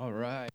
[0.00, 0.48] All right.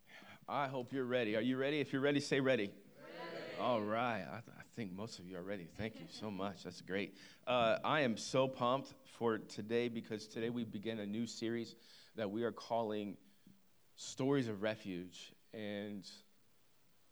[0.49, 1.35] I hope you're ready.
[1.35, 1.79] Are you ready?
[1.79, 2.63] If you're ready, say ready.
[2.63, 3.61] ready.
[3.61, 4.21] All right.
[4.21, 5.67] I, th- I, think most of you are ready.
[5.77, 6.63] Thank you so much.
[6.63, 7.15] That's great.
[7.45, 11.75] Uh, I am so pumped for today because today we begin a new series
[12.15, 13.17] that we are calling
[13.95, 15.31] Stories of Refuge.
[15.53, 16.09] And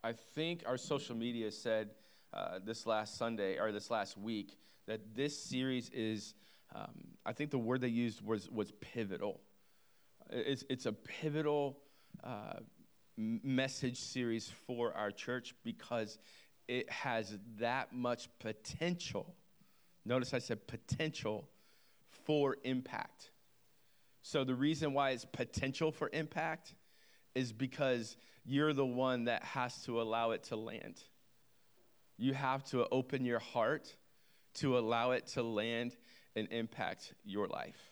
[0.03, 1.91] I think our social media said
[2.33, 4.57] uh, this last Sunday or this last week
[4.87, 6.33] that this series is,
[6.73, 6.95] um,
[7.27, 9.39] I think the word they used was, was pivotal.
[10.31, 11.82] It's, it's a pivotal
[12.23, 12.59] uh,
[13.17, 16.17] message series for our church because
[16.67, 19.35] it has that much potential.
[20.05, 21.47] Notice I said potential
[22.25, 23.31] for impact.
[24.21, 26.75] So, the reason why it's potential for impact
[27.35, 31.01] is because you're the one that has to allow it to land.
[32.17, 33.93] You have to open your heart
[34.55, 35.97] to allow it to land
[36.35, 37.91] and impact your life.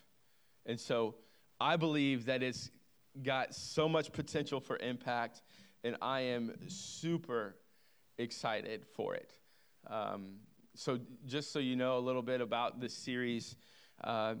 [0.64, 1.16] And so,
[1.60, 2.70] I believe that it's
[3.22, 5.42] got so much potential for impact,
[5.84, 7.56] and I am super
[8.18, 9.32] excited for it.
[9.88, 10.36] Um,
[10.74, 13.56] so, just so you know a little bit about this series,
[14.04, 14.40] um,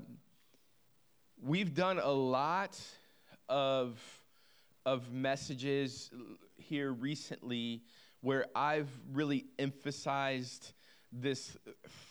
[1.42, 2.80] we've done a lot
[3.48, 4.00] of,
[4.86, 6.10] of messages
[6.56, 7.82] here recently
[8.20, 10.72] where I've really emphasized
[11.12, 11.56] this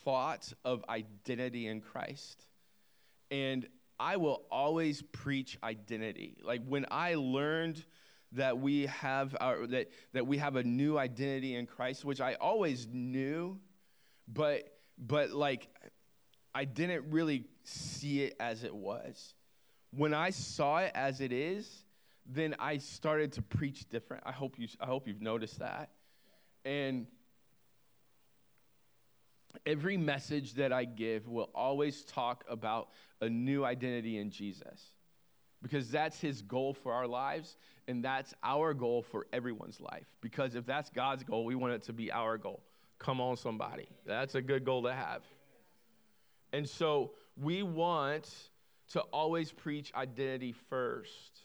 [0.03, 2.45] thought of identity in Christ.
[3.31, 3.65] And
[4.01, 6.35] I will always preach identity.
[6.43, 7.85] Like when I learned
[8.31, 12.33] that we have our, that, that we have a new identity in Christ, which I
[12.33, 13.59] always knew,
[14.27, 14.63] but
[14.97, 15.67] but like
[16.55, 19.35] I didn't really see it as it was.
[19.91, 21.85] When I saw it as it is,
[22.25, 24.23] then I started to preach different.
[24.25, 25.91] I hope you I hope you've noticed that.
[26.65, 27.05] And
[29.65, 32.89] every message that I give will always talk about
[33.21, 34.81] a new identity in Jesus
[35.61, 37.57] because that's his goal for our lives
[37.87, 41.83] and that's our goal for everyone's life because if that's god's goal we want it
[41.83, 42.61] to be our goal.
[42.99, 43.87] Come on somebody.
[44.05, 45.23] That's a good goal to have.
[46.53, 48.29] And so we want
[48.91, 51.41] to always preach identity first.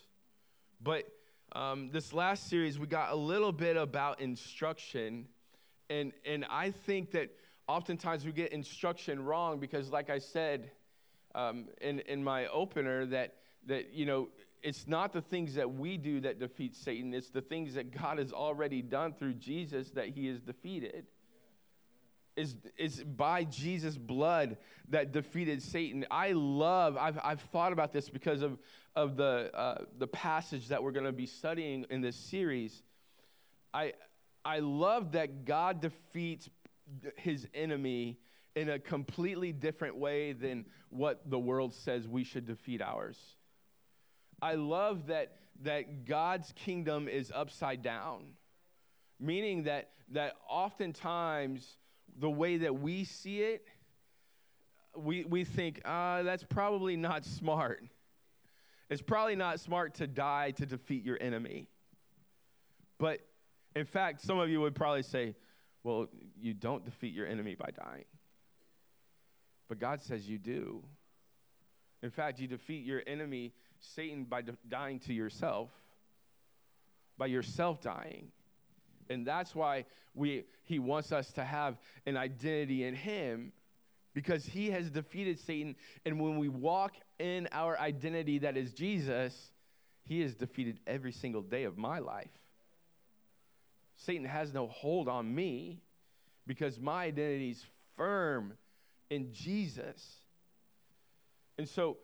[0.83, 1.09] But
[1.53, 5.27] um, this last series we got a little bit about instruction
[5.88, 7.31] and and i think that
[7.69, 10.71] oftentimes we get instruction wrong because, like I said
[11.34, 13.34] um, in, in my opener, that,
[13.66, 14.28] that, you know,
[14.62, 18.19] it's not the things that we do that defeat Satan, it's the things that God
[18.19, 21.06] has already done through Jesus that he has defeated.
[22.37, 24.59] Is, is by Jesus' blood
[24.91, 26.05] that defeated Satan.
[26.10, 28.59] I love, I've, I've thought about this because of,
[28.94, 32.82] of the, uh, the passage that we're going to be studying in this series.
[33.72, 33.94] I,
[34.44, 36.50] I love that God defeats
[37.17, 38.19] his enemy
[38.55, 43.19] in a completely different way than what the world says we should defeat ours.
[44.41, 48.25] I love that, that God's kingdom is upside down,
[49.21, 51.77] meaning that, that oftentimes
[52.19, 53.67] the way that we see it,
[54.97, 57.83] we, we think, uh, that's probably not smart.
[58.89, 61.69] It's probably not smart to die to defeat your enemy.
[62.99, 63.21] But
[63.75, 65.35] in fact, some of you would probably say,
[65.87, 66.09] well,
[66.41, 68.07] you don't defeat your enemy by dying.
[69.69, 70.83] But God says you do.
[72.03, 75.71] In fact, you defeat your enemy, Satan, by de- dying to yourself,
[77.17, 78.33] by yourself dying.
[79.09, 83.53] And that's why we, he wants us to have an identity in him
[84.13, 85.77] because he has defeated Satan.
[86.05, 89.53] And when we walk in our identity that is Jesus,
[90.03, 92.31] he has defeated every single day of my life.
[93.97, 95.81] Satan has no hold on me
[96.47, 97.65] because my identity is
[97.97, 98.55] firm
[99.11, 100.03] in Jesus.
[101.59, 101.97] And so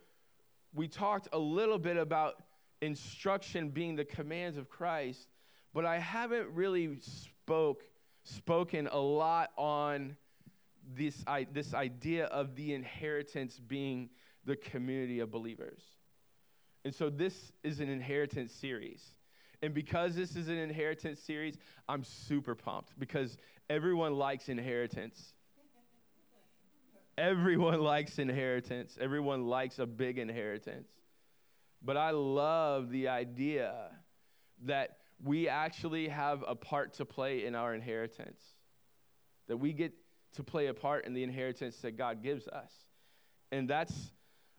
[0.75, 2.43] we talked a little bit about
[2.81, 5.29] instruction being the commands of Christ,
[5.73, 7.85] but I haven't really spoke
[8.25, 10.17] spoken a lot on
[10.95, 14.11] this, I, this idea of the inheritance being
[14.45, 15.83] the community of believers.
[16.85, 19.03] And so this is an inheritance series.
[19.63, 21.57] And because this is an inheritance series,
[21.89, 23.37] I'm super pumped because
[23.71, 25.35] everyone likes inheritance.
[27.17, 28.99] Everyone likes inheritance.
[29.01, 30.89] Everyone likes a big inheritance.
[31.81, 33.91] But I love the idea
[34.65, 38.41] that we actually have a part to play in our inheritance,
[39.47, 39.93] that we get
[40.35, 42.73] to play a part in the inheritance that God gives us.
[43.53, 43.95] And that's,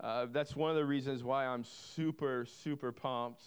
[0.02, 3.44] uh, that's one of the reasons why I'm super, super pumped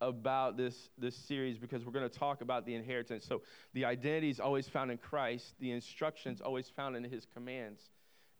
[0.00, 3.24] about this, this series because we're going to talk about the inheritance.
[3.26, 3.42] So
[3.74, 7.90] the identity is always found in Christ, the instructions always found in his commands,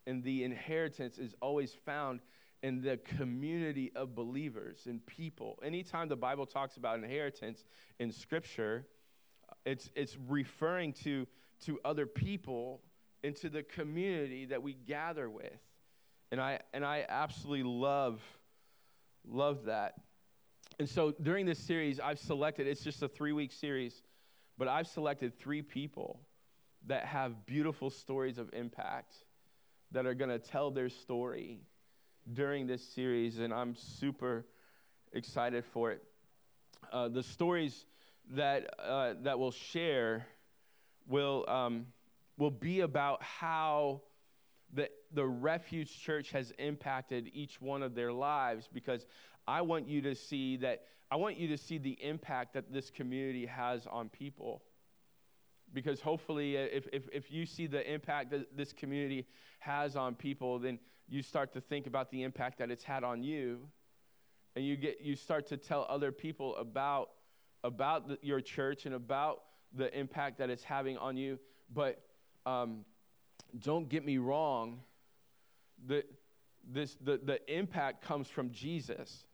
[0.07, 2.21] and the inheritance is always found
[2.63, 5.59] in the community of believers and people.
[5.63, 7.65] Anytime the Bible talks about inheritance
[7.99, 8.87] in Scripture,
[9.65, 11.27] it's, it's referring to,
[11.65, 12.81] to other people
[13.23, 15.59] and to the community that we gather with.
[16.33, 18.21] And I, and I absolutely love,
[19.27, 19.95] love that.
[20.81, 24.01] And so during this series, I've selected, it's just a three week series,
[24.57, 26.21] but I've selected three people
[26.87, 29.13] that have beautiful stories of impact
[29.93, 31.61] that are going to tell their story
[32.33, 34.47] during this series, and I'm super
[35.13, 36.03] excited for it.
[36.91, 37.85] Uh, the stories
[38.31, 40.25] that, uh, that we'll share
[41.07, 41.89] will, um,
[42.39, 44.01] will be about how
[44.73, 49.05] the, the refuge church has impacted each one of their lives because
[49.47, 52.89] I want you to see that I want you to see the impact that this
[52.89, 54.63] community has on people.
[55.73, 59.27] Because hopefully, if, if, if you see the impact that this community
[59.59, 60.79] has on people, then
[61.09, 63.61] you start to think about the impact that it's had on you.
[64.57, 67.11] And you, get, you start to tell other people about,
[67.63, 69.43] about the, your church and about
[69.73, 71.39] the impact that it's having on you.
[71.73, 72.01] But
[72.47, 72.85] um,
[73.59, 74.81] don't get me wrong,
[75.87, 76.05] the,
[76.69, 79.25] this, the, the impact comes from Jesus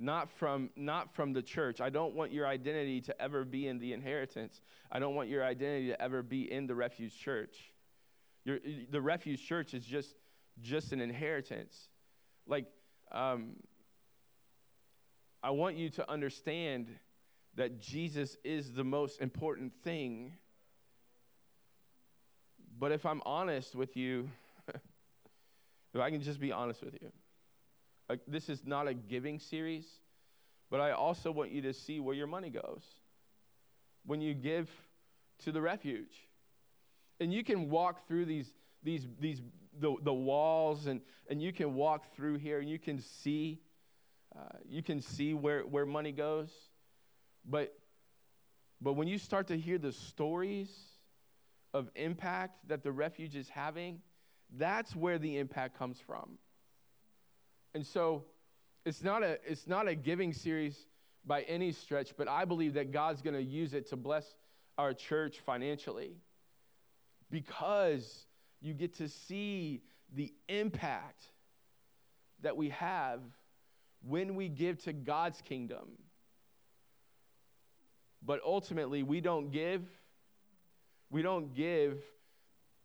[0.00, 1.80] not from not from the church.
[1.80, 4.62] I don't want your identity to ever be in the inheritance.
[4.90, 7.72] I don't want your identity to ever be in the refuge church.
[8.44, 8.58] Your,
[8.90, 10.14] the refuge church is just
[10.62, 11.88] just an inheritance.
[12.46, 12.66] Like
[13.12, 13.56] um,
[15.42, 16.86] i want you to understand
[17.56, 20.32] that jesus is the most important thing.
[22.78, 24.30] But if i'm honest with you
[25.94, 27.10] if i can just be honest with you
[28.10, 29.86] a, this is not a giving series,
[30.70, 32.82] but I also want you to see where your money goes
[34.04, 34.68] when you give
[35.44, 36.28] to the refuge.
[37.20, 38.52] And you can walk through these,
[38.82, 39.42] these, these
[39.78, 43.60] the, the walls and, and you can walk through here and you can see
[44.34, 46.50] uh, you can see where, where money goes.
[47.44, 47.74] But,
[48.80, 50.70] but when you start to hear the stories
[51.74, 54.00] of impact that the refuge is having,
[54.56, 56.38] that's where the impact comes from.
[57.74, 58.24] And so
[58.84, 60.86] it's not a, it's not a giving series
[61.24, 64.24] by any stretch, but I believe that God's going to use it to bless
[64.78, 66.16] our church financially
[67.30, 68.26] because
[68.60, 69.82] you get to see
[70.14, 71.22] the impact
[72.42, 73.20] that we have
[74.02, 75.90] when we give to God's kingdom.
[78.22, 79.82] But ultimately, we don't give
[81.10, 81.98] we don't give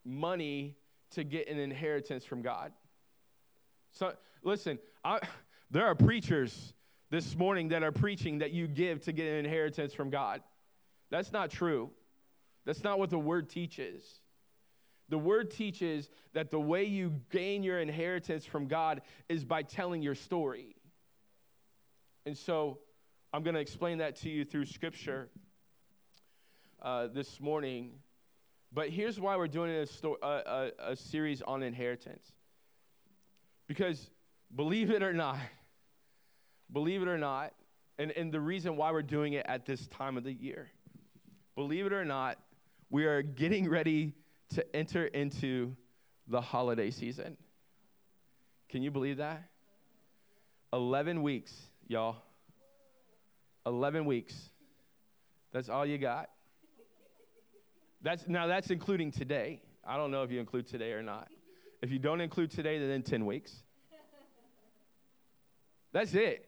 [0.03, 0.75] money
[1.11, 2.71] to get an inheritance from God.
[3.91, 4.13] So
[4.45, 5.19] listen, I,
[5.71, 6.73] there are preachers
[7.11, 10.41] this morning that are preaching that you give to get an inheritance from God.
[11.11, 11.89] That's not true.
[12.65, 14.01] That's not what the word teaches.
[15.09, 20.01] The word teaches that the way you gain your inheritance from God is by telling
[20.01, 20.75] your story.
[22.25, 22.79] And so
[23.31, 25.29] I'm going to explain that to you through scripture
[26.81, 27.91] uh, this morning.
[28.73, 32.31] But here's why we're doing a, sto- a, a, a series on inheritance.
[33.67, 34.09] Because
[34.53, 35.39] believe it or not,
[36.71, 37.53] believe it or not,
[37.97, 40.69] and, and the reason why we're doing it at this time of the year,
[41.55, 42.37] believe it or not,
[42.89, 44.13] we are getting ready
[44.53, 45.75] to enter into
[46.27, 47.37] the holiday season.
[48.69, 49.43] Can you believe that?
[50.73, 51.53] 11 weeks,
[51.87, 52.17] y'all.
[53.65, 54.35] 11 weeks.
[55.53, 56.29] That's all you got.
[58.01, 59.61] That's now that's including today.
[59.83, 61.29] I don't know if you include today or not.
[61.81, 63.51] If you don't include today, then 10 weeks.
[65.95, 66.45] That's it.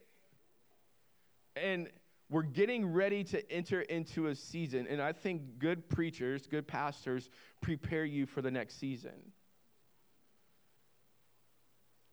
[1.56, 1.88] And
[2.30, 4.88] we're getting ready to enter into a season.
[4.90, 7.30] And I think good preachers, good pastors
[7.62, 9.14] prepare you for the next season.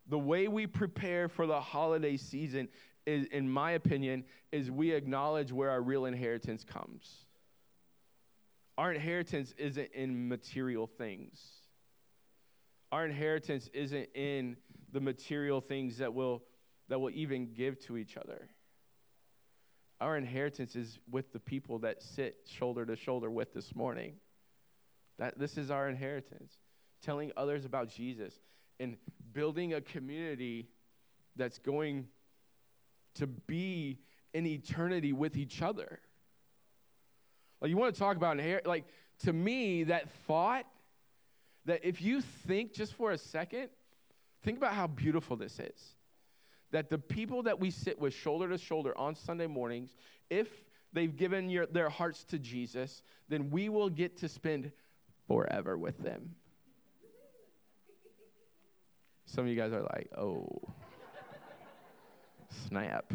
[0.07, 2.69] The way we prepare for the holiday season
[3.05, 4.23] is, in my opinion,
[4.53, 7.27] is we acknowledge where our real inheritance comes.
[8.79, 11.41] Our inheritance isn't in material things.
[12.93, 14.57] Our inheritance isn't in
[14.93, 16.45] the material things that will
[16.89, 18.49] that will even give to each other.
[20.01, 24.15] Our inheritance is with the people that sit shoulder to shoulder with this morning.
[25.19, 26.53] That this is our inheritance.
[27.03, 28.35] Telling others about Jesus
[28.81, 28.97] and
[29.33, 30.69] building a community
[31.37, 32.09] that's going
[33.15, 34.01] to be
[34.33, 36.01] in eternity with each other.
[37.61, 38.67] Like you want to talk about inheritance?
[38.67, 38.85] Like
[39.21, 40.67] to me, that thought
[41.67, 43.69] that if you think just for a second,
[44.43, 45.95] think about how beautiful this is.
[46.75, 49.95] That the people that we sit with shoulder to shoulder on Sunday mornings,
[50.29, 50.49] if
[50.93, 54.73] they've given your, their hearts to Jesus, then we will get to spend
[55.29, 56.35] forever with them.
[59.25, 60.49] Some of you guys are like, oh.
[62.67, 63.13] Snap.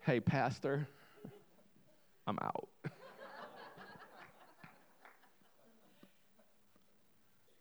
[0.00, 0.88] hey, Pastor,
[2.26, 2.68] I'm out.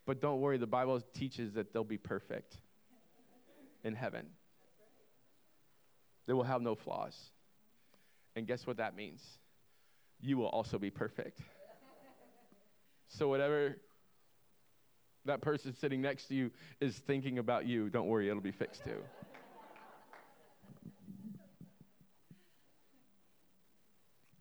[0.08, 2.58] but don't worry, the Bible teaches that they'll be perfect
[3.84, 4.28] in heaven.
[6.26, 7.16] They will have no flaws.
[8.36, 9.22] And guess what that means?
[10.20, 11.42] You will also be perfect.
[13.08, 13.78] So, whatever
[15.26, 18.84] that person sitting next to you is thinking about you, don't worry, it'll be fixed
[18.84, 19.02] too.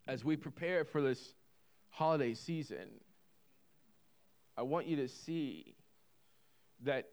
[0.08, 1.34] As we prepare for this
[1.90, 2.88] holiday season,
[4.56, 5.74] I want you to see
[6.84, 7.08] that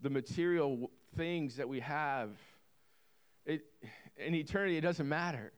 [0.00, 2.30] the material things that we have,
[3.44, 3.62] it,
[4.16, 5.52] in eternity, it doesn't matter.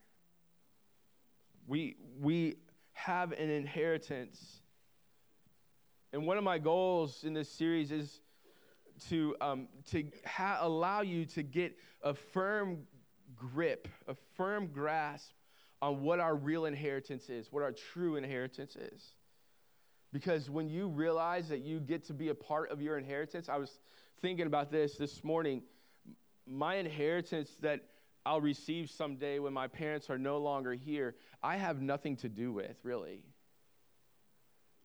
[1.66, 2.56] We, we
[2.92, 4.62] have an inheritance.
[6.12, 8.20] And one of my goals in this series is
[9.08, 12.78] to, um, to ha- allow you to get a firm
[13.36, 15.32] grip, a firm grasp
[15.80, 19.12] on what our real inheritance is, what our true inheritance is.
[20.12, 23.56] Because when you realize that you get to be a part of your inheritance, I
[23.56, 23.80] was
[24.22, 25.62] thinking about this this morning.
[26.46, 27.82] My inheritance that
[28.24, 32.52] I'll receive someday when my parents are no longer here, I have nothing to do
[32.52, 33.22] with, really.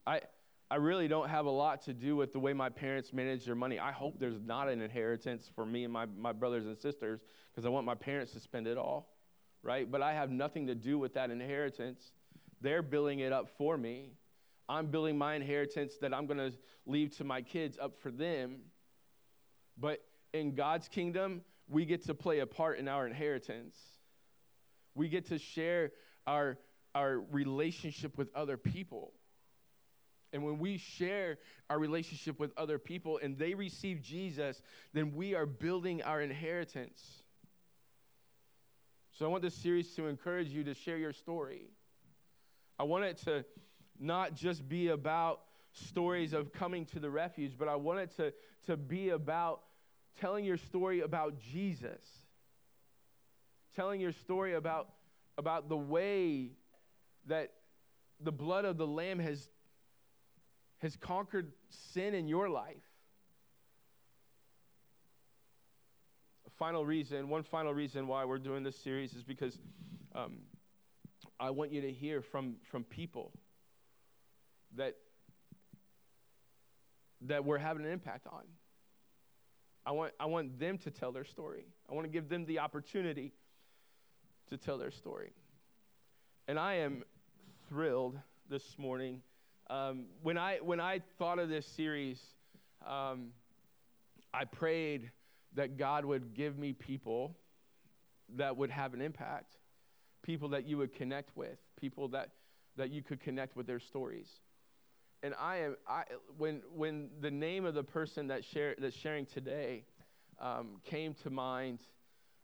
[0.05, 0.21] I,
[0.69, 3.55] I really don't have a lot to do with the way my parents manage their
[3.55, 3.79] money.
[3.79, 7.65] I hope there's not an inheritance for me and my, my brothers and sisters because
[7.65, 9.13] I want my parents to spend it all,
[9.61, 9.89] right?
[9.89, 12.11] But I have nothing to do with that inheritance.
[12.59, 14.13] They're billing it up for me.
[14.69, 16.53] I'm building my inheritance that I'm going to
[16.85, 18.61] leave to my kids up for them.
[19.77, 19.99] But
[20.33, 23.75] in God's kingdom, we get to play a part in our inheritance.
[24.95, 25.91] We get to share
[26.25, 26.57] our,
[26.95, 29.13] our relationship with other people.
[30.31, 31.37] And when we share
[31.69, 34.61] our relationship with other people and they receive Jesus,
[34.93, 37.23] then we are building our inheritance.
[39.11, 41.69] So I want this series to encourage you to share your story.
[42.79, 43.45] I want it to
[43.99, 48.33] not just be about stories of coming to the refuge, but I want it to,
[48.67, 49.61] to be about
[50.19, 52.03] telling your story about Jesus,
[53.75, 54.89] telling your story about,
[55.37, 56.51] about the way
[57.27, 57.51] that
[58.19, 59.49] the blood of the Lamb has,
[60.79, 61.51] has conquered
[61.93, 62.83] sin in your life.
[66.45, 69.57] A final reason, one final reason why we're doing this series is because
[70.13, 70.39] um,
[71.39, 73.31] I want you to hear from, from people
[74.75, 74.95] that,
[77.21, 78.43] that we're having an impact on.
[79.85, 81.65] I want, I want them to tell their story.
[81.89, 83.33] I want to give them the opportunity
[84.49, 85.31] to tell their story.
[86.47, 87.03] And I am
[87.67, 88.17] thrilled
[88.49, 89.21] this morning.
[89.69, 92.21] Um, when, I, when I thought of this series,
[92.87, 93.29] um,
[94.33, 95.11] I prayed
[95.55, 97.35] that God would give me people
[98.35, 99.53] that would have an impact,
[100.21, 102.29] people that you would connect with, people that,
[102.77, 104.27] that you could connect with their stories
[105.23, 106.03] and I am I
[106.37, 109.85] when when the name of the person that share that's sharing today
[110.39, 111.79] um, came to mind,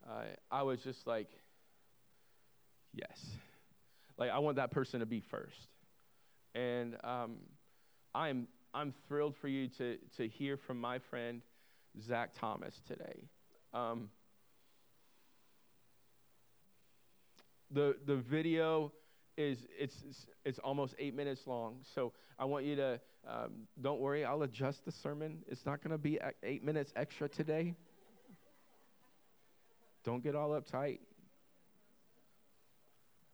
[0.10, 1.30] uh, I was just like,
[2.94, 3.26] yes,
[4.18, 5.68] like I want that person to be first,
[6.56, 7.36] and um,
[8.16, 11.42] I'm I'm thrilled for you to to hear from my friend
[12.02, 13.28] Zach Thomas today.
[13.74, 14.10] Um,
[17.72, 18.94] the the video
[19.40, 19.96] is it's,
[20.44, 21.78] it's almost eight minutes long.
[21.96, 25.40] So I want you to, um, don't worry, I'll adjust the sermon.
[25.48, 27.74] It's not going to be eight minutes extra today.
[30.04, 31.00] Don't get all uptight.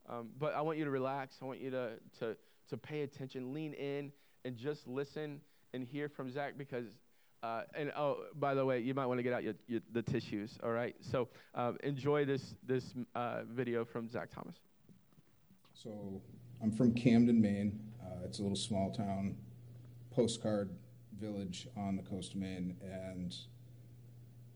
[0.08, 1.38] Um, but I want you to relax.
[1.42, 2.38] I want you to, to,
[2.70, 4.12] to pay attention, lean in,
[4.44, 5.42] and just listen
[5.74, 6.86] and hear from Zach because
[7.44, 10.02] uh, and oh, by the way, you might want to get out your, your, the
[10.02, 10.58] tissues.
[10.64, 10.96] All right.
[11.12, 12.84] So um, enjoy this this
[13.14, 14.56] uh, video from Zach Thomas.
[15.76, 16.22] So
[16.64, 17.78] I'm from Camden, Maine.
[18.02, 19.36] Uh, it's a little small town,
[20.10, 20.70] postcard
[21.20, 23.36] village on the coast of Maine, and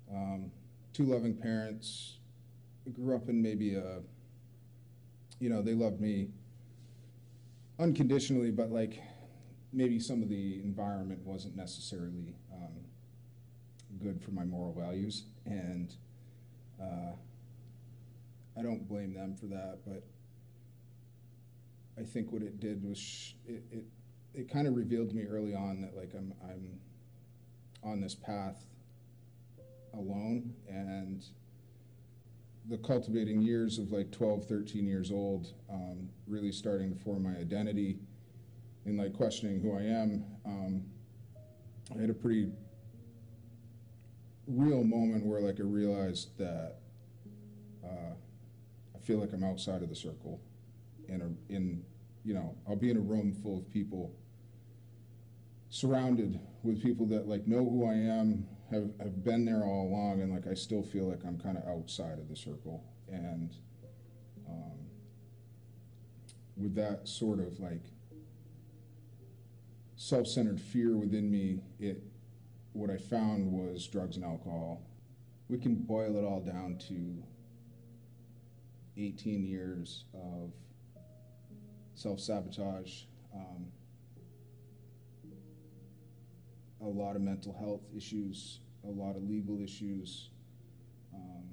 [0.09, 0.51] um,
[0.93, 2.19] two loving parents.
[2.87, 3.99] I grew up in maybe a,
[5.39, 6.29] you know, they loved me
[7.79, 9.01] unconditionally, but like
[9.73, 12.79] maybe some of the environment wasn't necessarily um,
[14.01, 15.95] good for my moral values, and
[16.81, 17.11] uh,
[18.57, 20.03] I don't blame them for that, but
[21.99, 23.83] I think what it did was sh- it, it,
[24.33, 26.79] it kind of revealed to me early on that like I'm, I'm
[27.83, 28.65] on this path
[29.93, 31.25] alone and
[32.69, 37.35] the cultivating years of like 12 13 years old um, really starting to form my
[37.39, 37.97] identity
[38.85, 40.83] and like questioning who i am um,
[41.97, 42.51] i had a pretty
[44.49, 46.77] real moment where like I realized that
[47.83, 48.13] uh,
[48.95, 50.41] I feel like I'm outside of the circle
[51.07, 51.83] in a, in
[52.23, 54.13] you know I'll be in a room full of people
[55.69, 60.21] surrounded with people that like know who I am have, have been there all along
[60.21, 63.55] and like I still feel like I'm kind of outside of the circle and
[64.47, 64.77] um,
[66.57, 67.83] with that sort of like
[69.95, 72.03] self-centered fear within me it
[72.73, 74.81] what I found was drugs and alcohol.
[75.49, 77.23] We can boil it all down to
[78.97, 80.51] 18 years of
[81.99, 83.03] self sabotage,
[83.35, 83.65] um,
[86.81, 90.29] a lot of mental health issues, a lot of legal issues.
[91.13, 91.43] Um,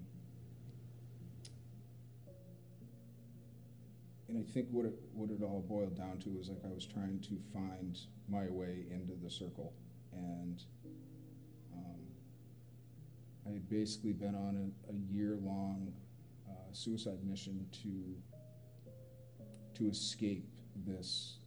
[4.28, 6.86] and I think what it, what it all boiled down to was like I was
[6.86, 7.98] trying to find
[8.28, 9.72] my way into the circle.
[10.12, 10.62] And
[13.48, 15.92] I had basically been on a, a year-long
[16.48, 18.16] uh, suicide mission to
[19.76, 20.48] to escape
[20.86, 21.38] this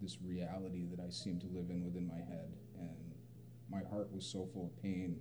[0.00, 3.14] this reality that I seemed to live in within my head, and
[3.70, 5.20] my heart was so full of pain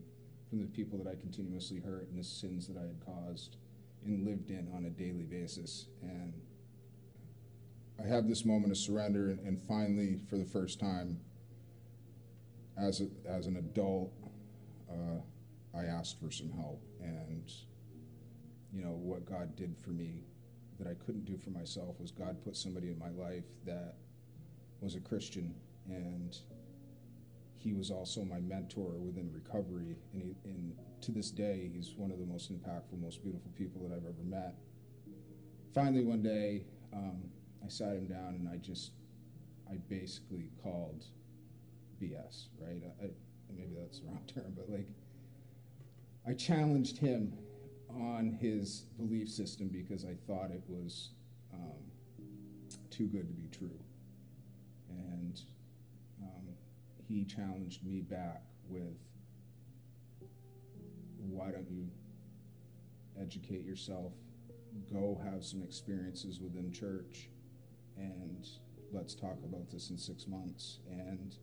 [0.50, 3.58] from the people that I continuously hurt and the sins that I had caused
[4.04, 5.86] and lived in on a daily basis.
[6.02, 6.34] And
[8.04, 11.20] I have this moment of surrender, and, and finally, for the first time,
[12.76, 14.12] as a, as an adult.
[14.90, 15.22] Uh,
[15.74, 16.82] I asked for some help.
[17.02, 17.50] And,
[18.74, 20.24] you know, what God did for me
[20.82, 23.96] that I couldn't do for myself was God put somebody in my life that
[24.80, 25.54] was a Christian.
[25.88, 26.36] And
[27.56, 29.98] he was also my mentor within recovery.
[30.14, 33.88] And, he, and to this day, he's one of the most impactful, most beautiful people
[33.88, 34.56] that I've ever met.
[35.74, 37.22] Finally, one day, um,
[37.64, 38.92] I sat him down and I just,
[39.70, 41.06] I basically called
[42.02, 42.82] BS, right?
[43.02, 43.10] I,
[43.56, 44.88] maybe that's the wrong term, but like,
[46.28, 47.34] I challenged him
[48.00, 51.10] on his belief system because I thought it was
[51.54, 51.82] um,
[52.90, 53.80] too good to be true.
[54.90, 55.42] And
[56.22, 56.48] um,
[57.08, 58.98] he challenged me back with
[61.18, 61.88] why don't you
[63.20, 64.14] educate yourself,
[64.92, 67.30] go have some experiences within church,
[67.98, 68.48] and
[68.92, 70.80] let's talk about this in six months.
[70.90, 71.36] And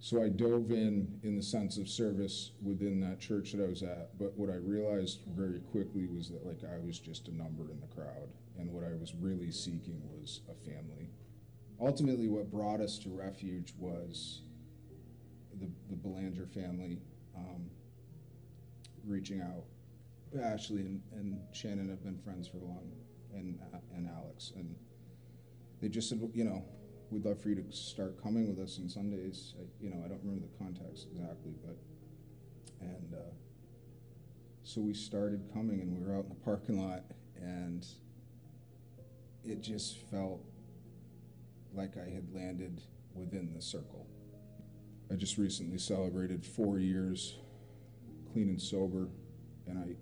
[0.00, 3.82] so I dove in in the sense of service within that church that I was
[3.82, 4.18] at.
[4.18, 7.80] But what I realized very quickly was that like I was just a number in
[7.80, 11.10] the crowd, and what I was really seeking was a family.
[11.78, 14.42] Ultimately, what brought us to refuge was
[15.60, 16.98] the the Belanger family
[17.36, 17.70] um,
[19.06, 19.64] reaching out.
[20.42, 22.90] Ashley and, and Shannon have been friends for long,
[23.34, 23.58] and
[23.94, 24.74] and Alex, and
[25.82, 26.64] they just said, you know,
[27.10, 29.54] we'd love for you to start coming with us on Sundays.
[29.58, 31.76] I, you know, I don't remember the context exactly, but
[32.80, 33.32] and uh,
[34.62, 37.02] so we started coming, and we were out in the parking lot,
[37.36, 37.86] and
[39.44, 40.40] it just felt
[41.74, 42.80] like I had landed
[43.14, 44.06] within the circle.
[45.10, 47.36] I just recently celebrated four years
[48.32, 49.08] clean and sober,
[49.66, 49.96] and I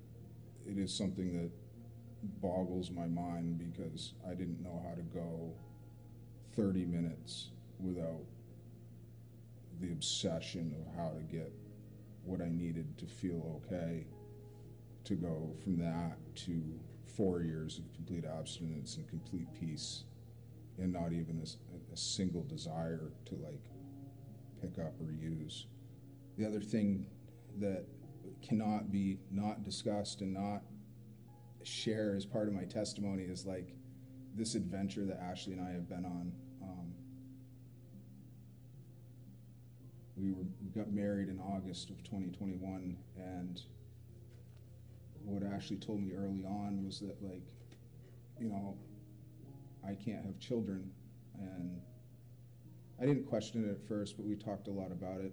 [0.71, 1.51] it is something that
[2.43, 5.55] boggles my mind because I didn't know how to go
[6.59, 8.25] 30 minutes without
[9.81, 11.53] the obsession of how to get
[12.25, 14.07] what I needed to feel okay
[15.05, 16.17] to go from that
[16.47, 16.61] to
[17.17, 20.03] four years of complete abstinence and complete peace
[20.79, 23.63] and not even a, a single desire to like
[24.61, 25.69] pick up or use.
[26.39, 27.07] The other thing
[27.61, 27.85] that
[28.43, 30.63] cannot be not discussed and not
[31.63, 33.77] share as part of my testimony is like
[34.35, 36.33] this adventure that Ashley and I have been on
[40.19, 43.63] we were we got married in August of 2021, and
[45.25, 47.43] what Ashley told me early on was that like,
[48.41, 48.77] you know,
[49.87, 50.91] I can't have children,
[51.39, 51.81] and
[53.01, 55.33] I didn't question it at first, but we talked a lot about it.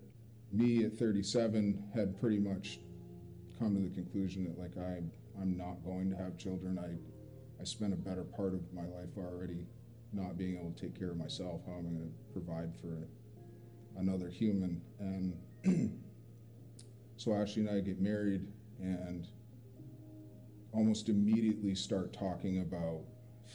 [0.51, 2.79] Me at 37 had pretty much
[3.57, 5.01] come to the conclusion that like I
[5.41, 6.77] I'm not going to have children.
[6.79, 6.97] I
[7.59, 9.65] I spent a better part of my life already
[10.13, 11.61] not being able to take care of myself.
[11.65, 13.07] How am I going to provide for
[13.97, 14.81] another human.
[14.99, 15.37] And
[17.17, 18.47] so Ashley and I get married
[18.79, 19.27] and
[20.71, 23.01] almost immediately start talking about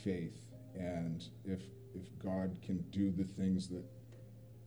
[0.04, 0.40] faith
[0.74, 1.62] and if
[1.94, 3.84] if God can do the things that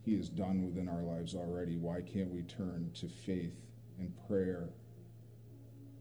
[0.02, 3.56] he has done within our lives already, why can't we turn to faith
[3.98, 4.68] and prayer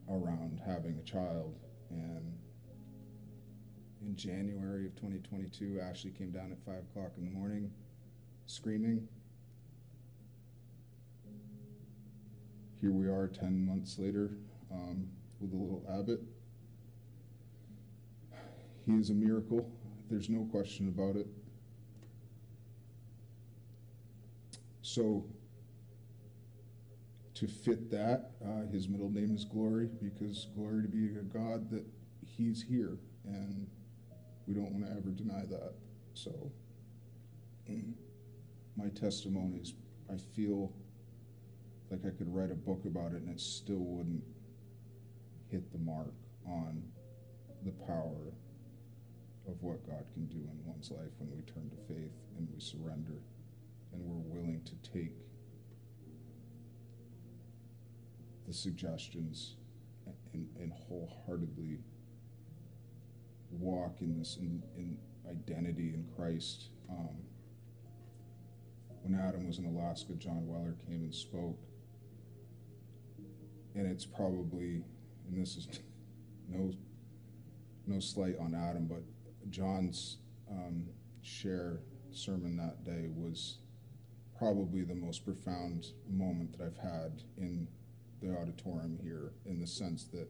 [0.10, 1.56] around having a child?
[1.90, 2.34] And
[4.02, 7.72] in January of 2022, Ashley came down at 5 o'clock in the morning
[8.46, 9.08] screaming
[12.84, 14.32] here we are 10 months later
[14.70, 15.08] um,
[15.40, 16.20] with a little Abbott.
[18.86, 19.72] He is a miracle.
[20.10, 21.26] There's no question about it.
[24.82, 25.24] So,
[27.36, 31.70] to fit that, uh, his middle name is Glory because glory to be a God
[31.70, 31.86] that
[32.26, 33.66] he's here, and
[34.46, 35.72] we don't want to ever deny that.
[36.16, 36.52] So,
[38.76, 39.74] my testimonies,
[40.12, 40.74] I feel
[41.94, 44.24] like I could write a book about it and it still wouldn't
[45.52, 46.16] hit the mark
[46.48, 46.82] on
[47.64, 48.34] the power
[49.48, 52.60] of what God can do in one's life when we turn to faith and we
[52.60, 53.22] surrender
[53.92, 55.14] and we're willing to take
[58.48, 59.58] the suggestions
[60.34, 61.78] and, and wholeheartedly
[63.52, 64.98] walk in this in, in
[65.30, 66.70] identity in Christ.
[66.90, 67.18] Um,
[69.04, 71.60] when Adam was in Alaska, John Weller came and spoke.
[73.76, 74.84] And it's probably,
[75.28, 75.68] and this is
[76.50, 76.72] no
[77.86, 79.04] no slight on Adam, but
[79.50, 80.18] John's
[80.50, 80.86] um,
[81.22, 81.80] share
[82.12, 83.58] sermon that day was
[84.38, 87.68] probably the most profound moment that I've had in
[88.22, 90.28] the auditorium here, in the sense that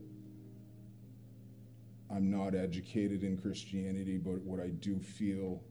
[2.09, 5.63] I'm not educated in Christianity, but what I do feel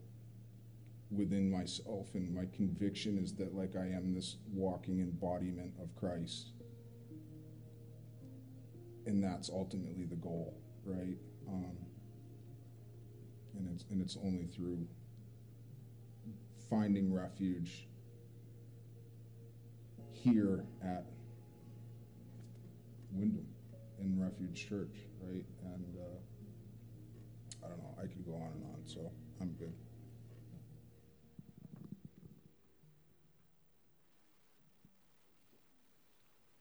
[1.11, 6.53] within myself and my conviction is that like I am this walking embodiment of Christ.
[9.07, 11.17] And that's ultimately the goal, right?
[11.49, 11.77] Um,
[13.57, 14.87] and it's and it's only through
[16.71, 17.87] finding refuge
[20.13, 21.05] here at
[23.13, 23.47] Windham
[24.01, 25.45] in Refuge Church, right?
[25.65, 29.11] And uh, I don't know, I could go on and on, so
[29.41, 29.73] I'm good.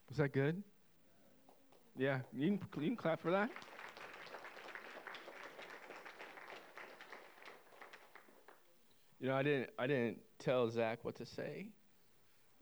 [0.10, 0.62] Was that good?
[2.02, 3.52] Yeah, you can, you can clap for that.
[9.20, 11.68] You know, I didn't I didn't tell Zach what to say,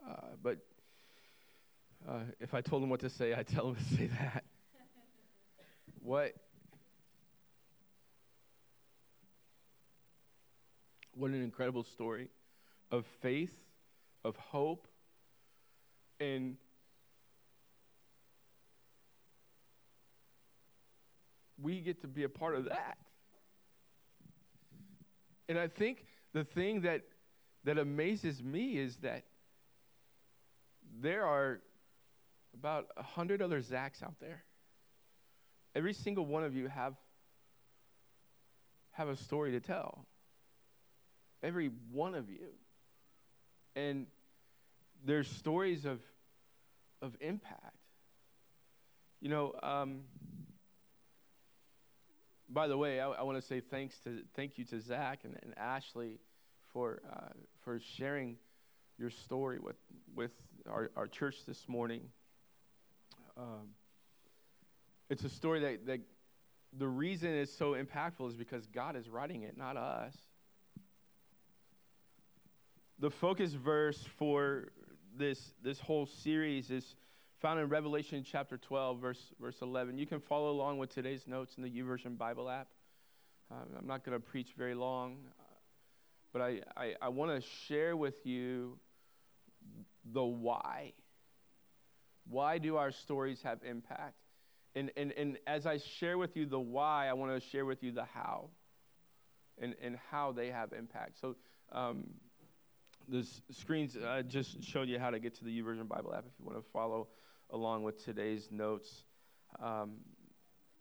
[0.05, 0.57] uh, but
[2.05, 4.43] uh, if I told him what to say, I'd tell him to say that.
[6.03, 6.33] what
[11.13, 12.27] what an incredible story
[12.91, 13.55] of faith,
[14.25, 14.85] of hope,
[16.19, 16.57] and
[21.61, 22.97] we get to be a part of that.
[25.47, 27.01] And I think the thing that
[27.65, 29.23] that amazes me is that
[31.01, 31.59] there are
[32.53, 34.43] about a hundred other Zachs out there.
[35.75, 36.95] Every single one of you have
[38.91, 40.05] have a story to tell.
[41.41, 42.49] Every one of you.
[43.75, 44.07] And
[45.05, 45.99] there's stories of
[47.01, 47.75] of impact.
[49.21, 50.01] You know, um,
[52.49, 55.37] by the way, I, I want to say thanks to thank you to Zach and,
[55.43, 56.19] and Ashley
[56.73, 57.29] for uh,
[57.63, 58.37] for sharing
[58.97, 59.77] your story with
[60.15, 60.31] with
[60.69, 62.01] our, our church this morning.
[63.37, 63.69] Um,
[65.09, 65.99] it's a story that, that
[66.77, 70.15] the reason it's so impactful is because God is writing it, not us.
[72.99, 74.71] The focus verse for
[75.17, 76.95] this this whole series is
[77.39, 79.97] found in Revelation chapter 12, verse, verse 11.
[79.97, 82.67] You can follow along with today's notes in the YouVersion Bible app.
[83.49, 85.43] Um, I'm not going to preach very long, uh,
[86.33, 88.77] but I, I, I want to share with you
[90.13, 90.93] the why.
[92.29, 94.15] Why do our stories have impact?
[94.75, 97.81] And, and, and as I share with you the why, I want to share with
[97.81, 98.49] you the how
[99.57, 101.19] and, and how they have impact.
[101.19, 101.35] So,
[101.71, 102.05] um,
[103.07, 106.33] the screens uh, just showed you how to get to the YouVersion Bible app if
[106.37, 107.07] you want to follow
[107.51, 109.03] along with today's notes.
[109.61, 109.97] Um,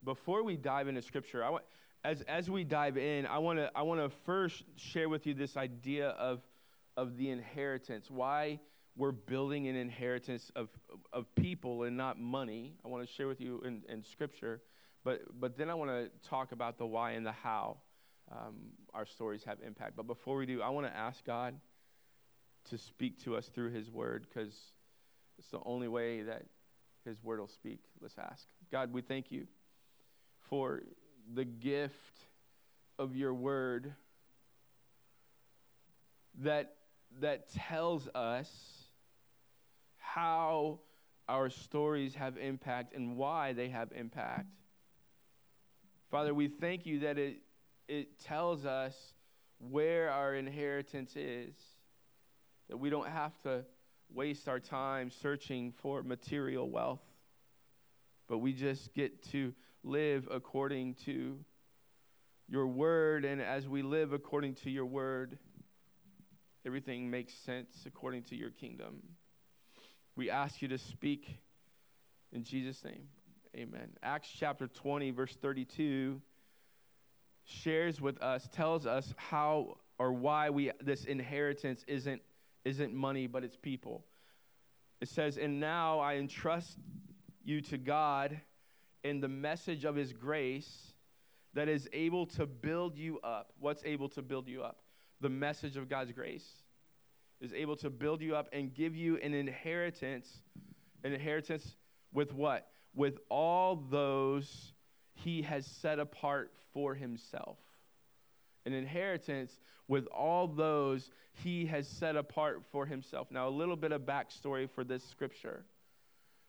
[0.04, 1.64] before we dive into Scripture, I want,
[2.04, 5.56] as, as we dive in, I want to I wanna first share with you this
[5.56, 6.40] idea of,
[6.96, 8.60] of the inheritance, why
[8.96, 10.68] we're building an inheritance of,
[11.12, 12.74] of people and not money.
[12.84, 14.60] I want to share with you in, in Scripture,
[15.04, 17.78] but, but then I want to talk about the why and the how
[18.30, 18.56] um,
[18.92, 19.96] our stories have impact.
[19.96, 21.54] But before we do, I want to ask God
[22.70, 24.52] to speak to us through His Word because
[25.38, 26.42] it's the only way that
[27.08, 27.80] his word will speak.
[28.00, 28.46] Let's ask.
[28.70, 29.46] God, we thank you
[30.48, 30.82] for
[31.34, 31.94] the gift
[32.98, 33.94] of your word
[36.42, 36.74] that,
[37.20, 38.50] that tells us
[39.96, 40.80] how
[41.28, 44.46] our stories have impact and why they have impact.
[46.10, 47.38] Father, we thank you that it,
[47.86, 48.94] it tells us
[49.58, 51.54] where our inheritance is,
[52.68, 53.64] that we don't have to
[54.12, 57.02] waste our time searching for material wealth,
[58.28, 61.38] but we just get to live according to
[62.48, 63.24] your word.
[63.24, 65.38] And as we live according to your word,
[66.66, 69.02] everything makes sense according to your kingdom.
[70.16, 71.38] We ask you to speak
[72.32, 73.08] in Jesus' name.
[73.56, 73.90] Amen.
[74.02, 76.20] Acts chapter 20, verse 32
[77.44, 82.20] shares with us, tells us how or why we this inheritance isn't
[82.68, 84.04] isn't money, but it's people.
[85.00, 86.78] It says, And now I entrust
[87.44, 88.40] you to God
[89.02, 90.92] in the message of his grace
[91.54, 93.52] that is able to build you up.
[93.58, 94.82] What's able to build you up?
[95.20, 96.46] The message of God's grace
[97.40, 100.28] is able to build you up and give you an inheritance.
[101.04, 101.76] An inheritance
[102.12, 102.68] with what?
[102.94, 104.72] With all those
[105.14, 107.58] he has set apart for himself.
[108.68, 113.30] An inheritance with all those he has set apart for himself.
[113.30, 115.64] Now, a little bit of backstory for this scripture.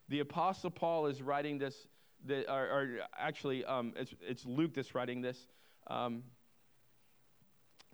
[0.10, 1.88] The Apostle Paul is writing this,
[2.26, 5.48] the, or, or, actually, um, it's, it's, Luke that's writing this.
[5.88, 6.24] Um,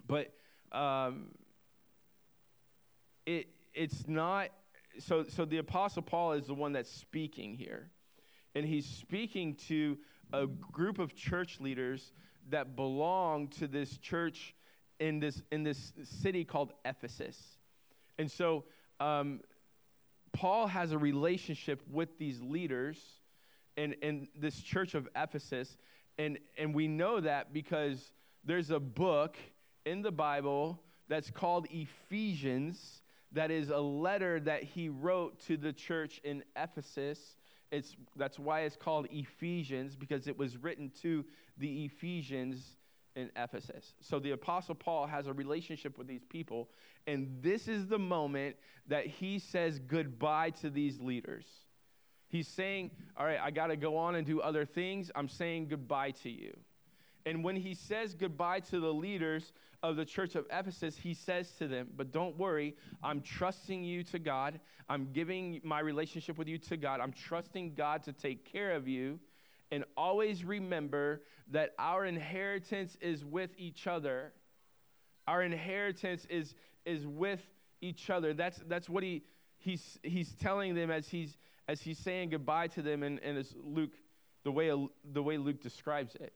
[0.08, 0.34] but
[0.72, 1.28] um,
[3.28, 4.50] it, it's not,
[4.98, 7.92] so, so the Apostle Paul is the one that's speaking here.
[8.56, 10.00] And he's speaking to
[10.34, 12.12] a group of church leaders
[12.50, 14.56] that belong to this church
[15.00, 17.38] in this, in this city called Ephesus.
[18.18, 18.64] And so
[19.00, 19.42] um,
[20.32, 23.00] Paul has a relationship with these leaders
[23.78, 25.78] in, in this church of Ephesus.
[26.18, 28.12] And, and we know that because
[28.44, 29.36] there's a book
[29.86, 35.74] in the Bible that's called Ephesians, that is a letter that he wrote to the
[35.74, 37.36] church in Ephesus.
[37.72, 41.26] It's, that's why it's called Ephesians, because it was written to
[41.58, 42.78] the Ephesians
[43.16, 43.94] in Ephesus.
[44.02, 46.70] So the Apostle Paul has a relationship with these people,
[47.08, 51.46] and this is the moment that he says goodbye to these leaders.
[52.28, 55.12] He's saying, All right, I got to go on and do other things.
[55.16, 56.56] I'm saying goodbye to you.
[57.26, 61.52] And when he says goodbye to the leaders of the church of Ephesus, he says
[61.58, 64.60] to them, But don't worry, I'm trusting you to God.
[64.90, 67.00] I'm giving my relationship with you to God.
[67.00, 69.20] I'm trusting God to take care of you
[69.72, 74.32] and always remember that our inheritance is with each other.
[75.28, 77.42] Our inheritance is, is with
[77.82, 78.34] each other.
[78.34, 79.24] That's, that's what he,
[79.58, 83.54] he's, he's telling them as he's, as he's saying goodbye to them, and, and as
[83.64, 83.94] Luke,
[84.44, 84.72] the way,
[85.14, 86.34] the way Luke describes it.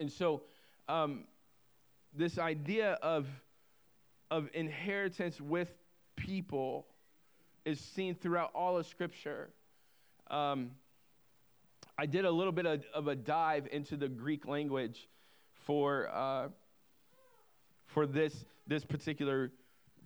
[0.00, 0.42] And so,
[0.88, 1.24] um,
[2.16, 3.26] this idea of,
[4.30, 5.72] of inheritance with
[6.16, 6.86] people
[7.64, 9.50] is seen throughout all of Scripture.
[10.30, 10.72] Um,
[11.96, 15.08] I did a little bit of, of a dive into the Greek language
[15.64, 16.48] for, uh,
[17.86, 19.52] for this, this particular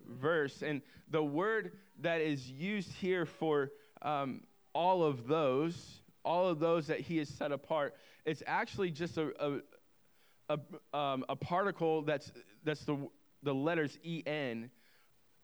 [0.07, 0.61] verse.
[0.61, 1.71] And the word
[2.01, 3.71] that is used here for
[4.01, 4.41] um,
[4.73, 9.31] all of those, all of those that he has set apart, it's actually just a,
[9.39, 10.57] a,
[10.93, 12.31] a, um, a particle that's,
[12.63, 12.97] that's the,
[13.41, 14.69] the letters en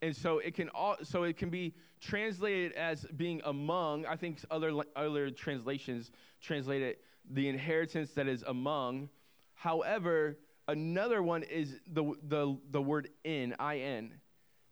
[0.02, 4.06] and so it can all, so it can be translated as being among.
[4.06, 9.10] I think other other translations translate it the inheritance that is among.
[9.54, 14.14] However, another one is the the the word in in,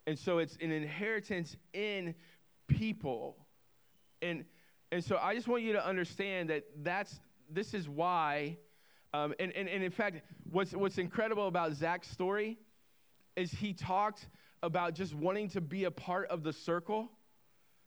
[0.05, 2.13] and so it's an inheritance in
[2.67, 3.37] people,
[4.21, 4.45] and
[4.91, 8.57] and so I just want you to understand that that's this is why.
[9.15, 12.57] Um, and, and, and in fact, what's, what's incredible about Zach's story
[13.35, 14.27] is he talked
[14.63, 17.11] about just wanting to be a part of the circle.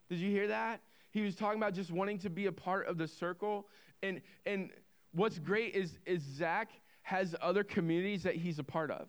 [0.09, 0.83] Did you hear that?
[1.11, 3.67] He was talking about just wanting to be a part of the circle.
[4.03, 4.71] And, and
[5.13, 6.71] what's great is, is Zach
[7.03, 9.09] has other communities that he's a part of.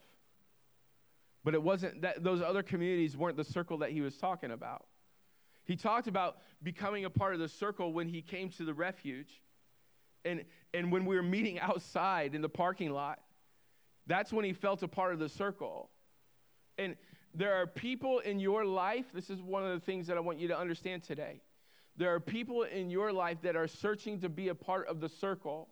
[1.43, 4.85] But it wasn't that those other communities weren't the circle that he was talking about.
[5.65, 9.41] He talked about becoming a part of the circle when he came to the refuge.
[10.23, 13.19] And, and when we were meeting outside in the parking lot,
[14.07, 15.89] that's when he felt a part of the circle.
[16.77, 16.95] And
[17.37, 20.39] there are people in your life, this is one of the things that I want
[20.39, 21.39] you to understand today.
[21.95, 25.07] There are people in your life that are searching to be a part of the
[25.07, 25.69] circle.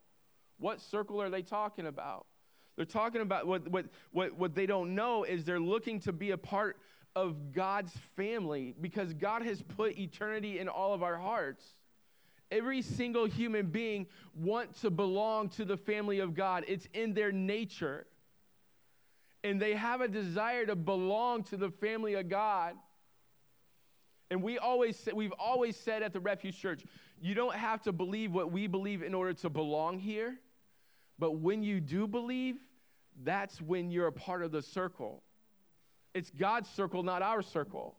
[0.59, 2.27] What circle are they talking about?
[2.75, 6.31] They're talking about what, what, what, what they don't know is they're looking to be
[6.31, 6.77] a part
[7.15, 11.65] of God's family because God has put eternity in all of our hearts.
[12.51, 16.63] Every single human being want to belong to the family of God.
[16.67, 18.05] It's in their nature
[19.45, 22.73] and they have a desire to belong to the family of God.
[24.31, 26.83] And we always we've always said at the Refuge Church,
[27.21, 30.35] you don't have to believe what we believe in order to belong here.
[31.19, 32.55] But when you do believe,
[33.23, 35.21] that's when you're a part of the circle.
[36.15, 37.95] It's God's circle, not our circle.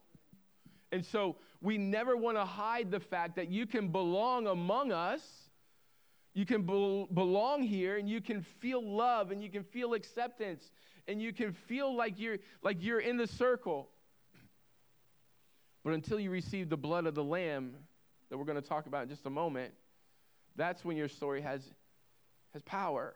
[0.90, 5.22] And so we never want to hide the fact that you can belong among us.
[6.34, 10.70] You can be- belong here and you can feel love and you can feel acceptance
[11.08, 13.88] and you can feel like you're like you're in the circle.
[15.84, 17.74] But until you receive the blood of the lamb
[18.28, 19.72] that we're going to talk about in just a moment,
[20.56, 21.62] that's when your story has
[22.52, 23.14] has power.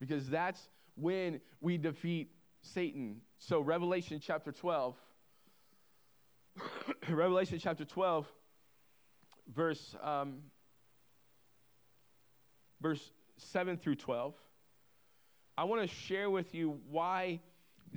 [0.00, 0.60] Because that's
[0.94, 2.30] when we defeat
[2.62, 3.20] Satan.
[3.38, 4.96] So Revelation chapter 12
[7.08, 8.26] Revelation chapter 12
[9.54, 10.38] verse um,
[12.80, 14.34] verse 7 through 12
[15.58, 17.40] I want to share with you why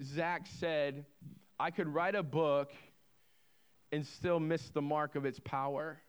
[0.02, 1.06] Zach said
[1.60, 2.72] I could write a book
[3.92, 6.00] and still miss the mark of its power.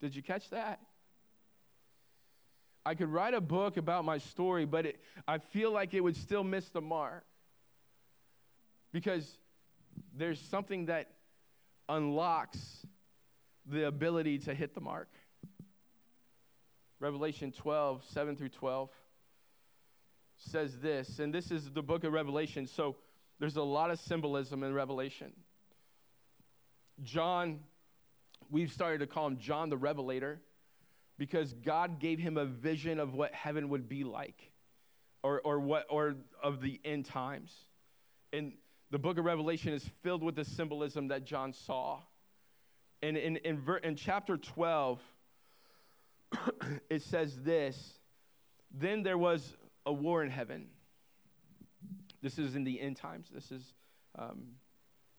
[0.00, 0.80] Did you catch that?
[2.84, 6.16] I could write a book about my story, but it, I feel like it would
[6.16, 7.24] still miss the mark.
[8.90, 9.38] Because
[10.16, 11.12] there's something that
[11.88, 12.58] unlocks
[13.66, 15.10] the ability to hit the mark.
[17.04, 18.88] Revelation 12, 7 through 12
[20.38, 22.96] says this, and this is the book of Revelation, so
[23.38, 25.30] there's a lot of symbolism in Revelation.
[27.02, 27.60] John,
[28.50, 30.40] we've started to call him John the Revelator
[31.18, 34.50] because God gave him a vision of what heaven would be like
[35.22, 37.54] or, or, what, or of the end times.
[38.32, 38.54] And
[38.90, 42.00] the book of Revelation is filled with the symbolism that John saw.
[43.02, 45.00] And in, in, in, in chapter 12,
[46.90, 47.94] it says this
[48.70, 50.66] Then there was a war in heaven.
[52.22, 53.28] This is in the end times.
[53.32, 53.62] This is,
[54.18, 54.44] um,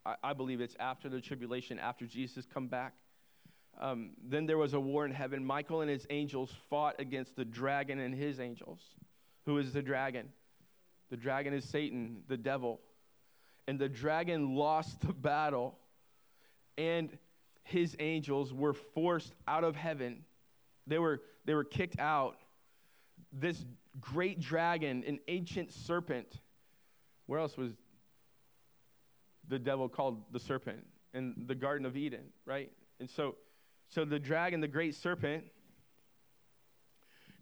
[0.06, 2.94] I, I, believe it's after the tribulation, after Jesus come back.
[3.80, 5.46] Um, then there was a war in heaven.
[5.46, 8.80] Michael and his angels fought against the dragon and his angels.
[9.46, 10.30] Who is the dragon?
[11.12, 12.80] The dragon is Satan, the devil.
[13.68, 15.78] And the dragon lost the battle,
[16.78, 17.16] and
[17.64, 20.24] his angels were forced out of heaven
[20.88, 22.38] they were, they were kicked out.
[23.32, 23.66] This
[24.00, 26.40] great dragon, an ancient serpent,
[27.26, 27.72] where else was
[29.48, 30.86] the devil called the serpent?
[31.14, 32.72] In the Garden of Eden, right?
[33.00, 33.36] And so,
[33.90, 35.46] so the dragon, the great serpent,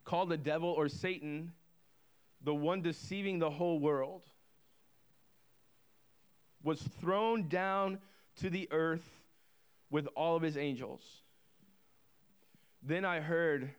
[0.03, 1.51] called the devil or Satan,
[2.43, 4.21] the one deceiving the whole world,
[6.63, 7.99] was thrown down
[8.37, 9.09] to the earth
[9.89, 11.22] with all of his angels.
[12.85, 13.69] Then I heard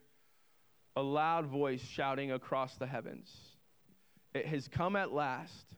[0.97, 3.31] a loud voice shouting across the heavens
[4.33, 5.75] It has come at last,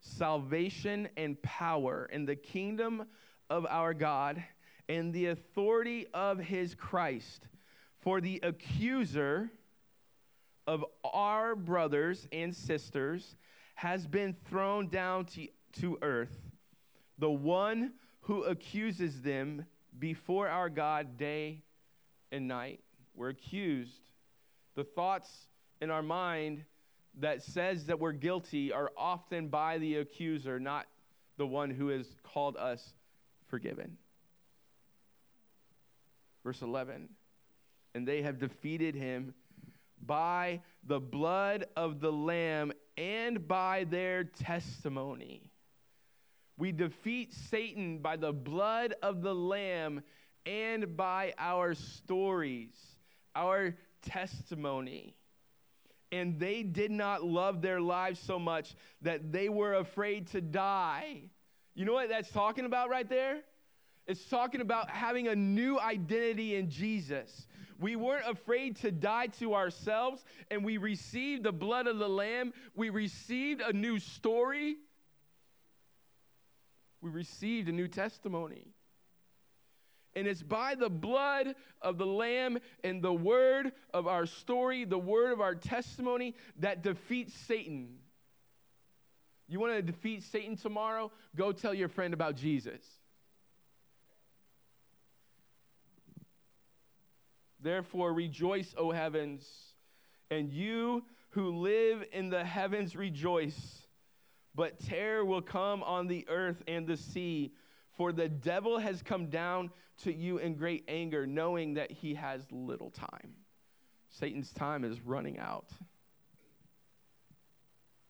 [0.00, 3.04] salvation and power in the kingdom
[3.50, 4.42] of our God
[4.88, 7.46] and the authority of his Christ.
[7.98, 9.50] For the accuser
[10.66, 13.36] of our brothers and sisters
[13.74, 15.48] has been thrown down to,
[15.80, 16.50] to earth,
[17.18, 19.66] the one who accuses them
[19.98, 21.62] before our God day
[22.32, 22.80] and night.
[23.14, 24.00] We're accused.
[24.76, 25.30] The thoughts
[25.80, 26.64] in our mind
[27.18, 30.86] that says that we're guilty are often by the accuser, not
[31.36, 32.92] the one who has called us
[33.48, 33.96] forgiven.
[36.44, 37.08] Verse 11.
[37.94, 39.34] And they have defeated him
[40.06, 45.50] by the blood of the Lamb and by their testimony.
[46.56, 50.02] We defeat Satan by the blood of the Lamb
[50.46, 52.74] and by our stories,
[53.34, 55.14] our testimony.
[56.12, 61.22] And they did not love their lives so much that they were afraid to die.
[61.74, 63.40] You know what that's talking about right there?
[64.06, 67.46] It's talking about having a new identity in Jesus.
[67.78, 72.52] We weren't afraid to die to ourselves, and we received the blood of the Lamb.
[72.74, 74.76] We received a new story.
[77.00, 78.74] We received a new testimony.
[80.16, 84.98] And it's by the blood of the Lamb and the word of our story, the
[84.98, 87.98] word of our testimony, that defeats Satan.
[89.46, 91.10] You want to defeat Satan tomorrow?
[91.36, 92.82] Go tell your friend about Jesus.
[97.60, 99.46] Therefore, rejoice, O heavens,
[100.30, 103.82] and you who live in the heavens rejoice.
[104.54, 107.52] But terror will come on the earth and the sea
[108.00, 112.40] for the devil has come down to you in great anger, knowing that he has
[112.50, 113.34] little time.
[114.08, 115.68] Satan's time is running out.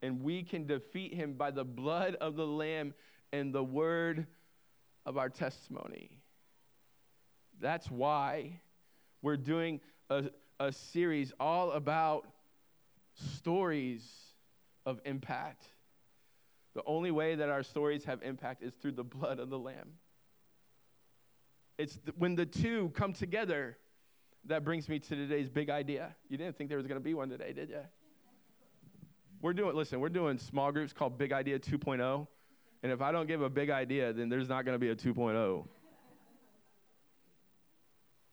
[0.00, 2.94] And we can defeat him by the blood of the Lamb
[3.32, 4.28] and the word
[5.06, 6.20] of our testimony.
[7.60, 8.60] That's why
[9.22, 10.26] we're doing a,
[10.60, 12.28] a series all about
[13.38, 14.08] stories
[14.86, 15.64] of impact.
[16.80, 19.98] The only way that our stories have impact is through the blood of the Lamb.
[21.76, 23.76] It's th- when the two come together
[24.46, 26.16] that brings me to today's big idea.
[26.30, 27.82] You didn't think there was going to be one today, did you?
[29.42, 32.26] We're doing, listen, we're doing small groups called Big Idea 2.0.
[32.82, 34.96] And if I don't give a big idea, then there's not going to be a
[34.96, 35.66] 2.0.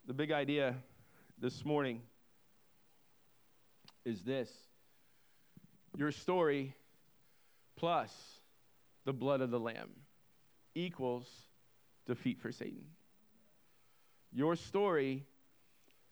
[0.05, 0.73] the big idea
[1.37, 2.01] this morning
[4.05, 4.49] is this
[5.97, 6.77] your story
[7.77, 8.36] plus
[9.07, 9.89] the blood of the Lamb
[10.75, 11.25] equals
[12.05, 12.83] defeat for Satan.
[14.33, 15.23] Your story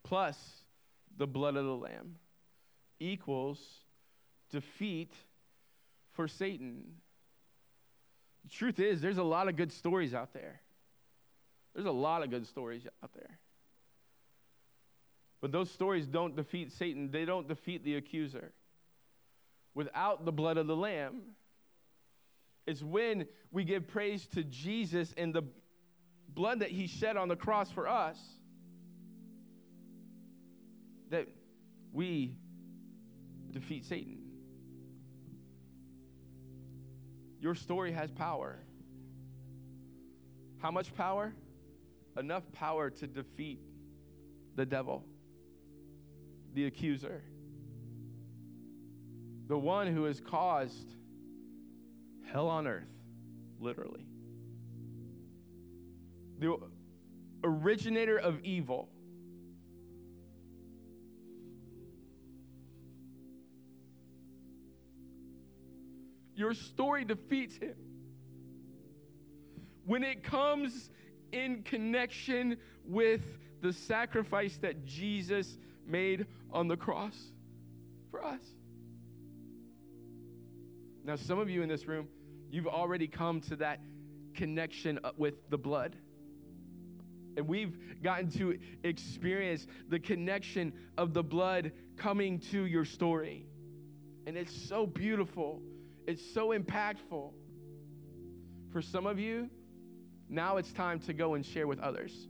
[0.06, 0.38] plus
[1.18, 2.16] the blood of the Lamb
[3.02, 3.60] equals
[4.50, 5.12] defeat
[6.14, 6.86] for Satan.
[8.46, 10.62] The truth is, there's a lot of good stories out there.
[11.74, 13.40] There's a lot of good stories out there.
[15.42, 18.54] But those stories don't defeat Satan, they don't defeat the accuser.
[19.74, 21.36] Without the blood of the Lamb,
[22.68, 25.44] it's when we give praise to Jesus and the
[26.30, 28.18] blood that he shed on the cross for us
[31.10, 31.28] that
[31.94, 32.38] we
[33.52, 34.18] defeat Satan.
[37.40, 38.58] Your story has power.
[40.58, 41.34] How much power?
[42.18, 43.60] Enough power to defeat
[44.56, 45.04] the devil,
[46.54, 47.22] the accuser,
[49.48, 50.96] the one who has caused
[52.36, 52.84] hell on earth,
[53.62, 54.06] literally.
[56.40, 56.58] The
[57.46, 58.90] originator of evil.
[66.36, 67.76] Your story defeats him.
[69.86, 70.90] When it comes
[71.32, 73.22] in connection with
[73.62, 75.58] the sacrifice that Jesus
[75.88, 77.16] made on the cross
[78.12, 78.42] for us.
[81.06, 82.10] Now, some of you in this room,
[82.50, 83.80] you've already come to that
[84.34, 85.96] connection uh, with the blood.
[87.38, 93.46] And we've gotten to experience the connection of the blood coming to your story.
[94.26, 95.62] And it's so beautiful.
[96.08, 97.34] It's so impactful.
[98.72, 99.50] For some of you,
[100.30, 102.28] now it's time to go and share with others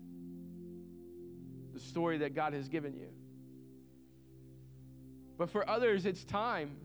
[1.74, 3.10] the story that God has given you.
[5.38, 6.78] But for others, it's time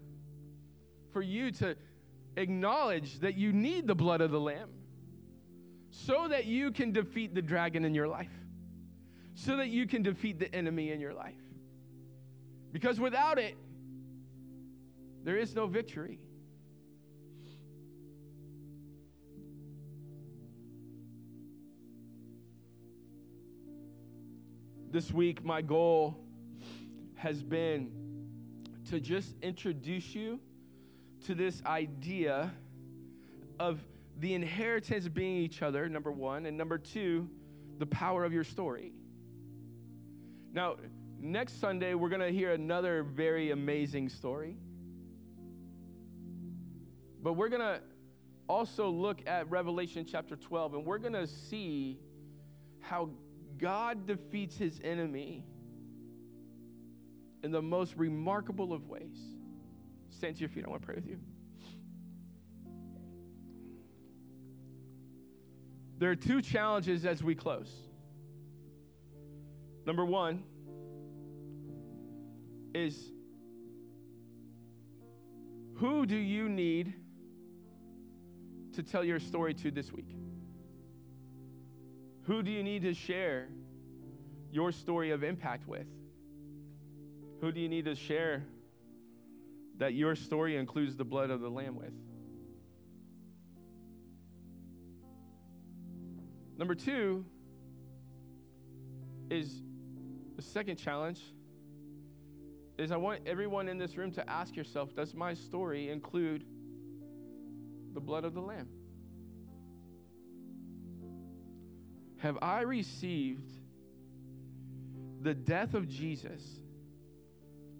[1.12, 1.76] for you to
[2.36, 4.70] acknowledge that you need the blood of the Lamb
[5.90, 8.30] so that you can defeat the dragon in your life,
[9.34, 11.34] so that you can defeat the enemy in your life.
[12.72, 13.56] Because without it,
[15.24, 16.20] there is no victory.
[24.92, 26.18] this week, my goal
[27.14, 27.92] has been
[28.88, 30.40] to just introduce you
[31.26, 32.52] to this idea
[33.58, 33.80] of
[34.18, 37.28] the inheritance being each other, number one, and number two,
[37.78, 38.92] the power of your story.
[40.52, 40.76] Now,
[41.18, 44.56] next Sunday, we're going to hear another very amazing story.
[47.22, 47.80] But we're going to
[48.48, 51.98] also look at Revelation chapter 12, and we're going to see
[52.80, 53.10] how
[53.58, 55.44] God defeats his enemy
[57.42, 59.18] in the most remarkable of ways.
[60.20, 60.66] Stand to your feet.
[60.66, 61.18] I want to pray with you.
[65.96, 67.72] There are two challenges as we close.
[69.86, 70.42] Number one
[72.74, 73.12] is
[75.76, 76.92] who do you need
[78.74, 80.14] to tell your story to this week?
[82.24, 83.48] Who do you need to share
[84.52, 85.86] your story of impact with?
[87.40, 88.44] Who do you need to share
[89.80, 91.92] that your story includes the blood of the Lamb with?
[96.56, 97.24] Number two
[99.28, 99.62] is
[100.36, 101.20] the second challenge
[102.78, 106.44] is I want everyone in this room to ask yourself, does my story include
[107.92, 108.68] the blood of the Lamb?
[112.20, 113.50] have I received
[115.22, 116.42] the death of Jesus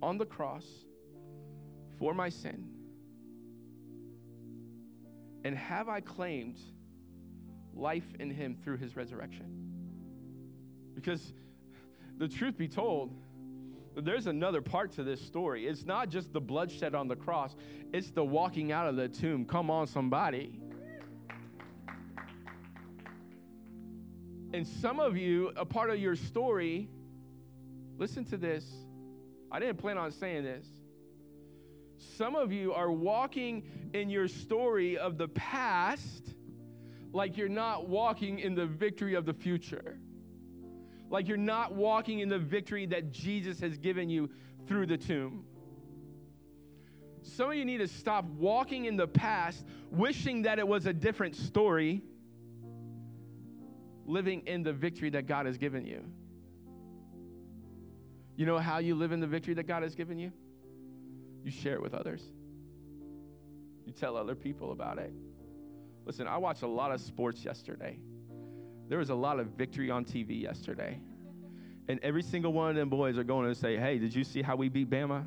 [0.02, 0.64] on the cross
[2.00, 2.66] for my sin?
[5.44, 6.58] And have I claimed
[7.74, 9.46] life in him through his resurrection?
[10.94, 11.32] Because
[12.18, 13.14] the truth be told,
[13.96, 15.66] there's another part to this story.
[15.66, 17.54] It's not just the bloodshed on the cross,
[17.92, 19.44] it's the walking out of the tomb.
[19.44, 20.58] Come on, somebody.
[24.52, 26.88] And some of you, a part of your story,
[27.98, 28.64] listen to this.
[29.52, 30.66] I didn't plan on saying this.
[32.00, 36.34] Some of you are walking in your story of the past
[37.12, 39.98] like you're not walking in the victory of the future.
[41.10, 44.30] Like you're not walking in the victory that Jesus has given you
[44.66, 45.44] through the tomb.
[47.22, 50.92] Some of you need to stop walking in the past, wishing that it was a
[50.92, 52.00] different story,
[54.06, 56.04] living in the victory that God has given you.
[58.36, 60.32] You know how you live in the victory that God has given you?
[61.44, 62.22] You share it with others.
[63.86, 65.12] You tell other people about it.
[66.04, 67.98] Listen, I watched a lot of sports yesterday.
[68.88, 71.00] There was a lot of victory on TV yesterday.
[71.88, 74.42] And every single one of them boys are going to say, Hey, did you see
[74.42, 75.24] how we beat Bama?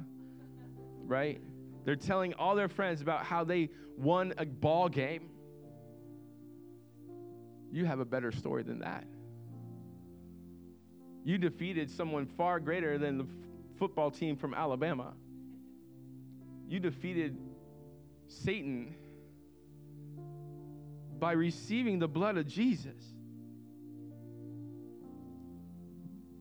[1.05, 1.41] Right?
[1.86, 5.30] They're telling all their friends about how they won a ball game.
[7.72, 9.05] You have a better story than that.
[11.26, 13.30] You defeated someone far greater than the f-
[13.80, 15.14] football team from Alabama.
[16.68, 17.38] You defeated
[18.28, 18.95] Satan
[21.20, 23.01] by receiving the blood of Jesus.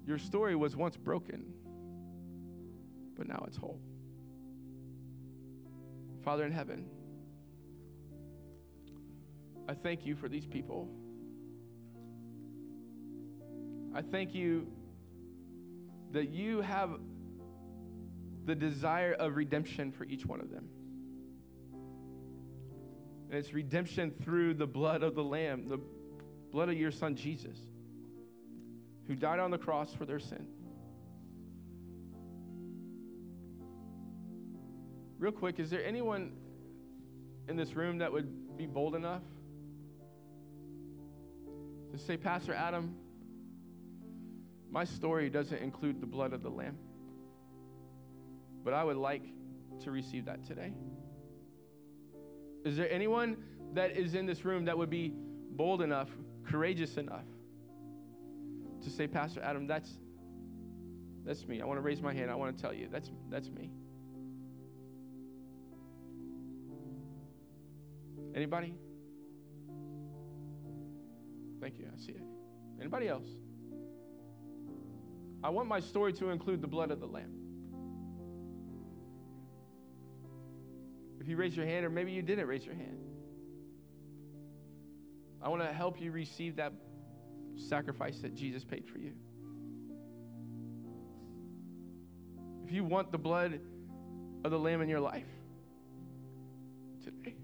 [0.07, 1.45] Your story was once broken,
[3.17, 3.81] but now it's whole.
[6.25, 6.87] Father in heaven,
[9.69, 10.89] I thank you for these people.
[13.95, 14.67] I thank you
[16.13, 16.91] that you have
[18.45, 20.69] the desire of redemption for each one of them.
[23.31, 25.81] And it's redemption through the blood of the Lamb, the
[26.51, 27.57] blood of your Son Jesus,
[29.07, 30.47] who died on the cross for their sin.
[35.19, 36.33] Real quick, is there anyone
[37.49, 39.23] in this room that would be bold enough
[41.93, 42.97] to say, Pastor Adam,
[44.71, 46.77] my story doesn't include the blood of the Lamb,
[48.65, 49.23] but I would like
[49.83, 50.73] to receive that today?
[52.65, 53.37] Is there anyone
[53.75, 55.13] that is in this room that would be
[55.51, 56.09] bold enough,
[56.45, 57.25] courageous enough
[58.83, 59.91] to say, Pastor Adam, that's
[61.25, 61.63] that's me.
[61.63, 62.31] I want to raise my hand.
[62.31, 63.71] I want to tell you that's that's me.
[68.35, 68.75] Anybody?
[71.61, 71.87] Thank you.
[71.87, 72.23] I see it.
[72.81, 73.27] Anybody else?
[75.45, 77.42] I want my story to include the blood of the Lamb.
[81.23, 82.99] If you raise your hand, or maybe you didn't raise your hand,
[85.41, 86.73] I want to help you receive that
[87.69, 89.13] sacrifice that Jesus paid for you.
[92.65, 93.61] If you want the blood
[94.45, 95.29] of the Lamb in your life
[97.05, 97.37] today,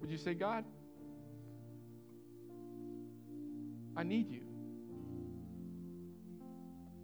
[0.00, 0.64] would you say, God,
[3.94, 4.40] I need you?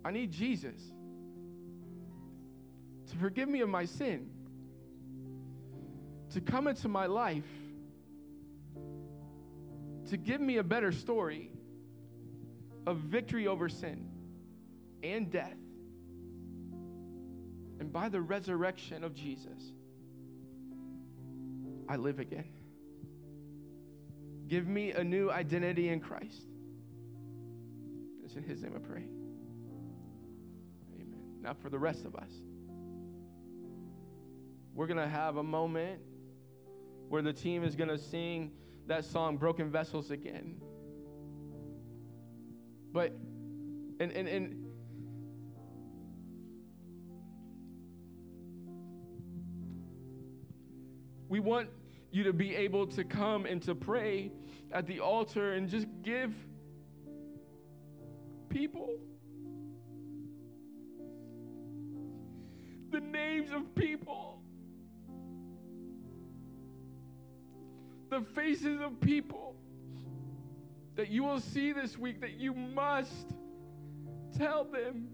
[0.07, 0.80] I need Jesus
[3.11, 4.30] to forgive me of my sin,
[6.30, 7.48] to come into my life,
[10.11, 11.50] to give me a better story
[12.86, 14.08] of victory over sin
[15.02, 15.56] and death.
[17.80, 19.72] And by the resurrection of Jesus,
[21.88, 22.44] I live again.
[24.46, 26.42] Give me a new identity in Christ.
[28.24, 29.04] It's in His name I pray.
[30.94, 31.20] Amen.
[31.42, 32.30] Now, for the rest of us
[34.75, 36.01] we're going to have a moment
[37.09, 38.53] where the team is going to sing
[38.87, 40.57] that song, Broken Vessels, again.
[42.93, 43.12] But,
[44.01, 44.66] and, and, and,
[51.29, 51.68] we want
[52.11, 54.33] you to be able to come and to pray
[54.73, 56.35] at the altar and just give
[58.49, 58.97] people
[62.91, 64.39] the names of people
[68.11, 69.54] the faces of people
[70.96, 73.32] that you will see this week that you must
[74.36, 75.08] tell them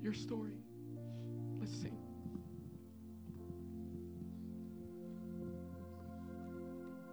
[0.00, 0.54] your story.
[1.60, 2.01] Let's sing.